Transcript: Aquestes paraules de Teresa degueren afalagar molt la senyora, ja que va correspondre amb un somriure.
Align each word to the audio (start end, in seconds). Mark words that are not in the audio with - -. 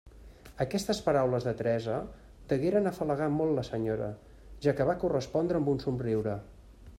Aquestes 0.63 1.01
paraules 1.09 1.43
de 1.47 1.51
Teresa 1.59 1.97
degueren 2.53 2.91
afalagar 2.93 3.27
molt 3.35 3.55
la 3.59 3.67
senyora, 3.69 4.09
ja 4.67 4.75
que 4.81 4.89
va 4.93 4.97
correspondre 5.05 5.61
amb 5.61 5.71
un 5.77 5.85
somriure. 5.87 6.35